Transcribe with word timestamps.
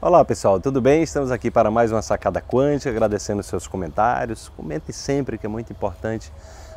Olá 0.00 0.24
pessoal, 0.24 0.60
tudo 0.60 0.80
bem? 0.80 1.02
Estamos 1.02 1.32
aqui 1.32 1.50
para 1.50 1.72
mais 1.72 1.90
uma 1.90 2.00
sacada 2.00 2.40
quântica, 2.40 2.88
agradecendo 2.88 3.42
seus 3.42 3.66
comentários. 3.66 4.48
Comente 4.50 4.92
sempre 4.92 5.36
que 5.36 5.44
é 5.44 5.48
muito 5.48 5.72
importante 5.72 6.32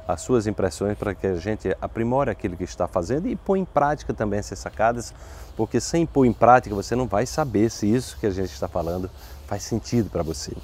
as 0.08 0.22
suas 0.22 0.48
impressões 0.48 0.98
para 0.98 1.14
que 1.14 1.28
a 1.28 1.36
gente 1.36 1.78
aprimore 1.80 2.32
aquilo 2.32 2.58
que 2.58 2.64
está 2.64 2.88
fazendo 2.88 3.28
e 3.28 3.36
põe 3.36 3.60
em 3.60 3.66
prática 3.66 4.12
também 4.12 4.40
essas 4.40 4.58
sacadas, 4.58 5.14
porque 5.56 5.80
sem 5.80 6.04
pôr 6.04 6.26
em 6.26 6.34
prática 6.34 6.74
você 6.74 6.96
não 6.96 7.06
vai 7.06 7.28
saber 7.28 7.70
se 7.70 7.86
isso 7.86 8.18
que 8.18 8.26
a 8.26 8.32
gente 8.32 8.52
está 8.52 8.68
falando 8.68 9.08
faz 9.46 9.62
sentido 9.62 10.10
para 10.10 10.24
você. 10.24 10.58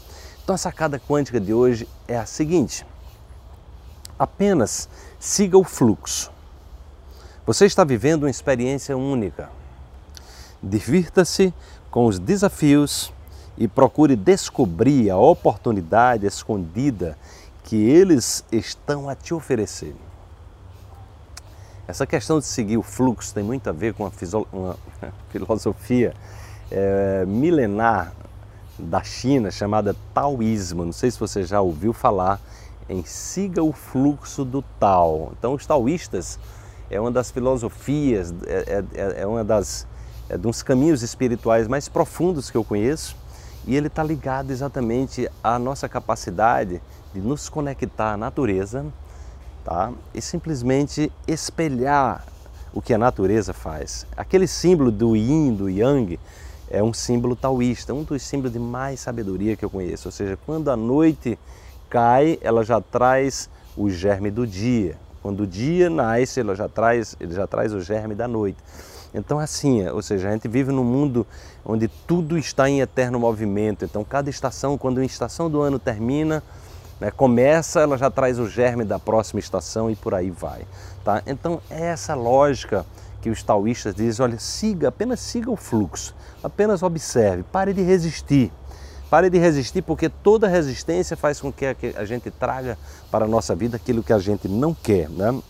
Então 0.44 0.56
a 0.56 0.58
sacada 0.58 1.00
quântica 1.00 1.40
de 1.40 1.54
hoje 1.54 1.88
é 2.08 2.18
a 2.18 2.26
seguinte: 2.26 2.84
apenas 4.18 4.90
siga 5.20 5.60
o 5.60 5.64
fluxo. 5.64 6.32
Você 7.46 7.68
está 7.68 7.84
vivendo 7.84 8.24
uma 8.24 8.32
experiência 8.32 8.98
única. 8.98 9.48
Divirta-se 10.64 11.54
com 11.92 12.06
os 12.06 12.20
desafios 12.20 13.12
e 13.58 13.68
procure 13.68 14.16
descobrir 14.16 15.10
a 15.10 15.18
oportunidade 15.18 16.26
escondida 16.26 17.18
que 17.64 17.76
eles 17.76 18.44
estão 18.52 19.10
a 19.10 19.16
te 19.16 19.34
oferecer. 19.34 19.96
Essa 21.88 22.06
questão 22.06 22.40
de 22.40 22.46
seguir 22.46 22.78
o 22.78 22.84
fluxo 22.84 23.34
tem 23.34 23.44
muito 23.44 23.70
a 23.70 23.72
ver 23.72 23.94
com 23.94 24.04
uma, 24.54 24.76
filosofia 25.30 26.14
é, 26.70 27.26
milenar 27.26 28.14
da 28.78 29.02
China 29.04 29.50
chamada 29.50 29.96
Taoísmo. 30.14 30.86
Não 30.86 30.92
sei 30.92 31.10
se 31.10 31.20
você 31.20 31.44
já 31.44 31.62
ouviu 31.62 31.94
falar 31.94 32.40
em 32.90 33.04
siga 33.04 33.64
o 33.64 33.74
fluxo 33.74 34.46
do 34.46 34.62
Tao. 34.80 35.34
Então, 35.38 35.54
os 35.54 35.66
taoístas 35.66 36.40
é 36.90 37.00
uma 37.00 37.12
das 37.12 37.32
filosofias, 37.32 38.34
é, 38.46 38.84
é, 38.94 39.22
é 39.22 39.28
uma 39.28 39.44
das 39.44 39.88
é 40.30 40.38
de 40.38 40.48
uns 40.48 40.62
caminhos 40.62 41.02
espirituais 41.02 41.68
mais 41.68 41.88
profundos 41.88 42.50
que 42.50 42.58
eu 42.58 42.64
conheço 42.64 43.16
e 43.66 43.76
ele 43.76 43.88
está 43.88 44.04
ligado 44.04 44.52
exatamente 44.52 45.30
à 45.44 45.58
nossa 45.60 45.88
capacidade 45.90 46.82
de 47.14 47.22
nos 47.22 47.50
conectar 47.50 48.14
à 48.14 48.18
natureza 48.18 48.86
tá? 49.64 49.92
e 50.14 50.22
simplesmente 50.22 51.12
espelhar 51.28 52.26
o 52.74 52.82
que 52.82 52.94
a 52.94 52.98
natureza 52.98 53.54
faz. 53.54 54.06
Aquele 54.16 54.48
símbolo 54.48 54.92
do 54.92 55.16
yin, 55.16 55.54
do 55.56 55.70
yang, 55.70 56.20
é 56.70 56.84
um 56.84 56.94
símbolo 56.94 57.36
taoísta, 57.36 57.94
um 57.94 58.04
dos 58.04 58.22
símbolos 58.22 58.54
de 58.54 58.60
mais 58.60 59.00
sabedoria 59.00 59.56
que 59.56 59.64
eu 59.64 59.70
conheço. 59.70 60.10
Ou 60.10 60.12
seja, 60.12 60.38
quando 60.46 60.70
a 60.70 60.76
noite 60.76 61.40
cai, 61.90 62.38
ela 62.42 62.64
já 62.64 62.80
traz 62.82 63.50
o 63.76 63.90
germe 63.90 64.30
do 64.30 64.46
dia. 64.46 64.96
Quando 65.22 65.42
o 65.42 65.48
dia 65.48 65.90
nasce, 65.90 66.40
ela 66.40 66.56
já 66.56 66.68
traz, 66.68 67.16
ele 67.20 67.34
já 67.34 67.48
traz 67.48 67.74
o 67.74 67.82
germe 67.82 68.16
da 68.16 68.28
noite. 68.28 68.58
Então, 69.14 69.40
assim, 69.40 69.88
ou 69.88 70.02
seja, 70.02 70.30
a 70.30 70.32
gente 70.32 70.48
vive 70.48 70.72
num 70.72 70.84
mundo 70.84 71.26
onde 71.66 71.88
tudo 71.88 72.38
está 72.38 72.70
em 72.70 72.82
eterno 72.82 73.20
movimento. 73.20 73.86
Então, 73.86 74.04
cada 74.04 74.30
estação, 74.30 74.78
quando 74.78 75.00
a 75.00 75.06
estação 75.06 75.50
do 75.50 75.62
ano 75.62 75.80
termina, 75.80 76.44
né, 77.00 77.12
começa, 77.12 77.82
ela 77.82 77.98
já 77.98 78.10
traz 78.10 78.40
o 78.40 78.48
germe 78.48 78.84
da 78.84 79.00
próxima 79.00 79.40
estação 79.40 79.90
e 79.90 79.96
por 79.96 80.14
aí 80.14 80.30
vai. 80.30 80.66
Tá? 81.04 81.22
Então, 81.26 81.62
é 81.70 81.86
essa 81.86 82.16
lógica 82.16 82.86
que 83.22 83.30
os 83.30 83.42
taoístas 83.44 83.96
dizem: 83.96 84.24
olha, 84.24 84.40
siga, 84.40 84.90
apenas 84.90 85.20
siga 85.20 85.50
o 85.50 85.56
fluxo, 85.56 86.16
apenas 86.44 86.84
observe, 86.84 87.44
pare 87.44 87.74
de 87.74 87.82
resistir. 87.82 88.52
Pare 89.10 89.30
de 89.30 89.38
resistir, 89.38 89.82
porque 89.84 90.10
toda 90.10 90.50
resistência 90.50 91.16
faz 91.16 91.40
com 91.40 91.50
que 91.50 91.66
a 91.96 92.04
gente 92.04 92.30
traga 92.30 92.78
para 93.10 93.24
a 93.24 93.28
nossa 93.28 93.56
vida 93.56 93.78
aquilo 93.78 94.04
que 94.04 94.12
a 94.12 94.20
gente 94.20 94.50
não 94.50 94.74
quer. 94.74 95.10
Né? 95.10 95.42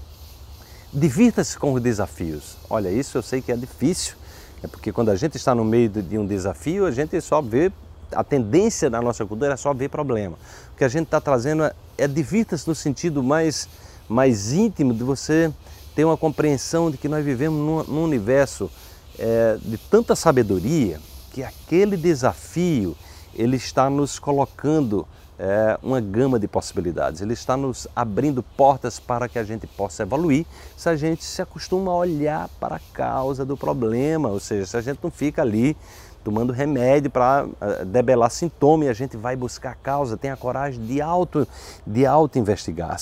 Divirta-se 0.94 1.58
com 1.58 1.74
os 1.74 1.82
desafios. 1.82 2.58
Olha, 2.70 2.90
isso 2.90 3.18
eu 3.18 3.22
sei 3.22 3.42
que 3.42 3.52
é 3.52 3.56
difícil, 3.56 4.16
é 4.64 4.68
porque 4.68 4.92
quando 4.92 5.10
a 5.10 5.16
gente 5.16 5.36
está 5.36 5.54
no 5.54 5.66
meio 5.66 5.90
de 5.90 6.18
um 6.18 6.26
desafio, 6.26 6.86
a 6.86 6.92
gente 6.92 7.20
só 7.22 7.42
vê, 7.42 7.72
a 8.12 8.24
tendência 8.24 8.90
da 8.90 9.02
nossa 9.02 9.26
cultura 9.26 9.54
é 9.54 9.58
só 9.58 9.74
ver 9.74 9.90
problema. 9.90 10.38
O 10.74 10.78
que 10.78 10.84
a 10.84 10.88
gente 10.88 11.06
está 11.06 11.20
trazendo 11.20 11.64
é, 11.64 11.74
é 11.98 12.08
divirta-se 12.08 12.68
no 12.68 12.74
sentido 12.74 13.22
mais, 13.22 13.68
mais 14.08 14.54
íntimo 14.54 14.94
de 14.94 15.04
você 15.04 15.52
ter 15.94 16.06
uma 16.06 16.16
compreensão 16.16 16.90
de 16.90 16.98
que 16.98 17.10
nós 17.10 17.24
vivemos 17.24 17.60
num, 17.60 17.84
num 17.96 18.04
universo 18.04 18.72
é, 19.20 19.58
de 19.62 19.78
tanta 19.78 20.16
sabedoria 20.16 21.00
que 21.34 21.44
aquele 21.44 21.98
desafio 21.98 22.96
ele 23.34 23.58
está 23.58 23.90
nos 23.90 24.20
colocando 24.20 25.08
é, 25.40 25.78
uma 25.84 26.02
gama 26.02 26.40
de 26.40 26.48
possibilidades. 26.48 27.22
Ele 27.22 27.34
está 27.34 27.56
nos 27.56 27.88
abrindo 27.96 28.42
portas 28.42 29.00
para 29.00 29.30
que 29.30 29.38
a 29.38 29.44
gente 29.44 29.68
possa 29.68 30.04
evoluir 30.04 30.46
se 30.76 30.90
a 30.90 30.96
gente 30.96 31.24
se 31.24 31.42
acostuma 31.42 31.92
a 31.92 31.96
olhar 31.96 32.50
para 32.60 32.78
a 32.78 32.82
causa 32.94 33.46
do 33.46 33.56
problema, 33.56 34.30
ou 34.30 34.40
seja, 34.40 34.66
se 34.66 34.78
a 34.78 34.82
gente 34.82 35.00
não 35.02 35.12
fica 35.12 35.42
ali 35.42 35.78
tomando 36.24 36.52
remédio 36.52 37.10
para 37.10 37.48
é, 37.62 37.86
debelar 37.86 38.30
sintoma 38.30 38.86
e 38.86 38.90
a 38.90 38.94
gente 38.94 39.16
vai 39.16 39.36
buscar 39.36 39.72
a 39.72 39.76
causa, 39.76 40.18
tem 40.18 40.32
a 40.32 40.36
coragem 40.36 40.84
de 40.86 41.02
auto 41.02 41.48
de 41.86 42.06
auto 42.06 42.38
investigar. 42.38 42.98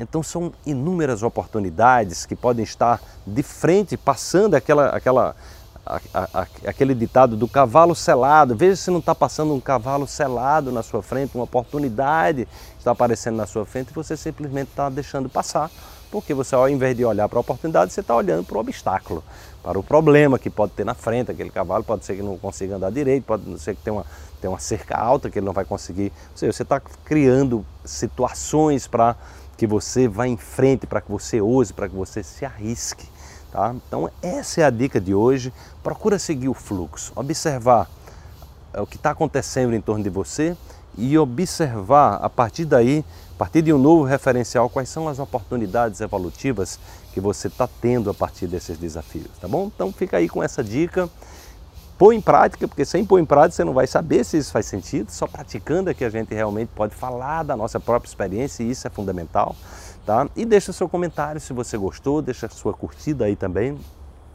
Então 0.00 0.22
são 0.22 0.52
inúmeras 0.64 1.22
oportunidades 1.22 2.24
que 2.24 2.36
podem 2.36 2.62
estar 2.62 3.00
de 3.26 3.42
frente, 3.42 3.96
passando 3.96 4.54
aquela 4.54 4.88
aquela 4.90 5.36
a, 5.88 6.28
a, 6.40 6.46
aquele 6.66 6.94
ditado 6.94 7.36
do 7.36 7.48
cavalo 7.48 7.94
selado. 7.94 8.54
Veja 8.54 8.76
se 8.76 8.90
não 8.90 8.98
está 8.98 9.14
passando 9.14 9.54
um 9.54 9.60
cavalo 9.60 10.06
selado 10.06 10.70
na 10.70 10.82
sua 10.82 11.02
frente, 11.02 11.34
uma 11.34 11.44
oportunidade 11.44 12.46
está 12.78 12.90
aparecendo 12.90 13.36
na 13.36 13.46
sua 13.46 13.64
frente 13.64 13.90
e 13.90 13.94
você 13.94 14.16
simplesmente 14.16 14.68
está 14.68 14.90
deixando 14.90 15.28
passar. 15.28 15.70
Porque 16.10 16.32
você, 16.32 16.54
ao 16.54 16.68
invés 16.68 16.96
de 16.96 17.04
olhar 17.04 17.28
para 17.28 17.38
a 17.38 17.40
oportunidade, 17.40 17.92
você 17.92 18.00
está 18.00 18.16
olhando 18.16 18.42
para 18.42 18.56
o 18.56 18.60
obstáculo, 18.60 19.22
para 19.62 19.78
o 19.78 19.82
problema 19.82 20.38
que 20.38 20.48
pode 20.48 20.72
ter 20.72 20.84
na 20.84 20.94
frente. 20.94 21.30
Aquele 21.30 21.50
cavalo 21.50 21.84
pode 21.84 22.04
ser 22.04 22.16
que 22.16 22.22
não 22.22 22.38
consiga 22.38 22.76
andar 22.76 22.90
direito, 22.90 23.24
pode 23.24 23.58
ser 23.60 23.74
que 23.74 23.82
tenha 23.82 23.94
uma, 23.94 24.06
tenha 24.40 24.50
uma 24.50 24.58
cerca 24.58 24.96
alta 24.96 25.28
que 25.28 25.38
ele 25.38 25.44
não 25.44 25.52
vai 25.52 25.66
conseguir. 25.66 26.10
Seja, 26.34 26.50
você 26.50 26.62
está 26.62 26.80
criando 27.04 27.64
situações 27.84 28.86
para 28.86 29.16
que 29.58 29.66
você 29.66 30.08
vá 30.08 30.26
em 30.26 30.38
frente, 30.38 30.86
para 30.86 31.02
que 31.02 31.10
você 31.10 31.42
ouse, 31.42 31.74
para 31.74 31.88
que 31.88 31.94
você 31.94 32.22
se 32.22 32.42
arrisque. 32.42 33.06
Tá? 33.50 33.74
Então 33.74 34.10
essa 34.22 34.60
é 34.60 34.64
a 34.64 34.70
dica 34.70 35.00
de 35.00 35.14
hoje. 35.14 35.52
Procura 35.82 36.18
seguir 36.18 36.48
o 36.48 36.54
fluxo, 36.54 37.12
observar 37.16 37.88
é, 38.72 38.80
o 38.80 38.86
que 38.86 38.96
está 38.96 39.10
acontecendo 39.10 39.74
em 39.74 39.80
torno 39.80 40.04
de 40.04 40.10
você 40.10 40.56
e 40.96 41.16
observar 41.16 42.16
a 42.16 42.28
partir 42.28 42.64
daí, 42.64 43.04
a 43.34 43.38
partir 43.38 43.62
de 43.62 43.72
um 43.72 43.78
novo 43.78 44.04
referencial, 44.04 44.68
quais 44.68 44.88
são 44.88 45.08
as 45.08 45.18
oportunidades 45.18 46.00
evolutivas 46.00 46.78
que 47.12 47.20
você 47.20 47.48
está 47.48 47.68
tendo 47.80 48.10
a 48.10 48.14
partir 48.14 48.46
desses 48.46 48.76
desafios, 48.76 49.30
tá 49.40 49.46
bom? 49.46 49.70
Então 49.74 49.92
fica 49.92 50.16
aí 50.16 50.28
com 50.28 50.42
essa 50.42 50.62
dica. 50.62 51.08
Põe 51.96 52.16
em 52.16 52.20
prática, 52.20 52.68
porque 52.68 52.84
sem 52.84 53.04
pôr 53.04 53.18
em 53.18 53.24
prática 53.24 53.56
você 53.56 53.64
não 53.64 53.72
vai 53.72 53.86
saber 53.88 54.24
se 54.24 54.38
isso 54.38 54.52
faz 54.52 54.66
sentido, 54.66 55.10
só 55.10 55.26
praticando 55.26 55.90
é 55.90 55.94
que 55.94 56.04
a 56.04 56.10
gente 56.10 56.32
realmente 56.32 56.68
pode 56.72 56.94
falar 56.94 57.42
da 57.42 57.56
nossa 57.56 57.80
própria 57.80 58.08
experiência 58.08 58.62
e 58.62 58.70
isso 58.70 58.86
é 58.86 58.90
fundamental. 58.90 59.56
Tá? 60.08 60.26
E 60.34 60.46
deixa 60.46 60.72
seu 60.72 60.88
comentário 60.88 61.38
se 61.38 61.52
você 61.52 61.76
gostou, 61.76 62.22
deixa 62.22 62.48
sua 62.48 62.72
curtida 62.72 63.26
aí 63.26 63.36
também, 63.36 63.78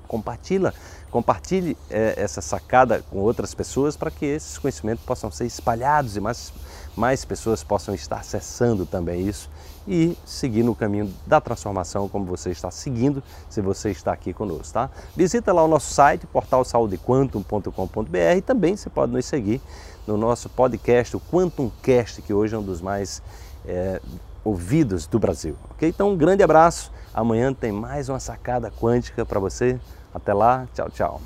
compartilha, 0.07 0.71
compartilhe 1.09 1.75
é, 1.89 2.13
essa 2.15 2.41
sacada 2.41 3.03
com 3.09 3.17
outras 3.17 3.55
pessoas 3.55 3.97
para 3.97 4.11
que 4.11 4.23
esses 4.23 4.59
conhecimentos 4.59 5.03
possam 5.03 5.31
ser 5.31 5.47
espalhados 5.47 6.15
e 6.15 6.21
mais, 6.21 6.53
mais 6.95 7.25
pessoas 7.25 7.63
possam 7.63 7.95
estar 7.95 8.17
acessando 8.17 8.85
também 8.85 9.27
isso 9.27 9.49
e 9.87 10.15
seguir 10.23 10.61
no 10.61 10.75
caminho 10.75 11.11
da 11.25 11.41
transformação 11.41 12.07
como 12.07 12.25
você 12.25 12.51
está 12.51 12.69
seguindo 12.69 13.23
se 13.49 13.59
você 13.59 13.89
está 13.89 14.13
aqui 14.13 14.31
conosco, 14.31 14.75
tá? 14.75 14.91
Visita 15.15 15.51
lá 15.51 15.63
o 15.63 15.67
nosso 15.67 15.91
site, 15.91 16.27
portalsaudequantum.com.br 16.27 18.37
e 18.37 18.41
também 18.43 18.77
você 18.77 18.91
pode 18.91 19.11
nos 19.11 19.25
seguir 19.25 19.59
no 20.05 20.17
nosso 20.17 20.49
podcast, 20.49 21.17
o 21.17 21.19
Quantum 21.19 21.71
Cast, 21.81 22.21
que 22.21 22.31
hoje 22.31 22.53
é 22.53 22.59
um 22.59 22.63
dos 22.63 22.79
mais 22.79 23.23
é, 23.65 23.99
ouvidos 24.43 25.07
do 25.07 25.19
Brasil. 25.19 25.55
Ok? 25.71 25.87
Então, 25.87 26.11
um 26.11 26.17
grande 26.17 26.43
abraço. 26.43 26.91
Amanhã 27.13 27.53
tem 27.53 27.71
mais 27.71 28.09
uma 28.09 28.19
sacada 28.19 28.71
quântica 28.71 29.25
para 29.25 29.39
você. 29.39 29.79
Até 30.13 30.33
lá. 30.33 30.67
Tchau, 30.73 30.89
tchau. 30.89 31.21